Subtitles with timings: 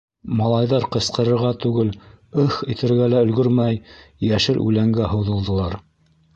[0.37, 1.91] Малайҙар, ҡысҡырырға түгел,
[2.45, 3.79] «ыһ» итергә лә өлгөрмәй,
[4.33, 5.81] йәшел үләнгә һуҙылдылар.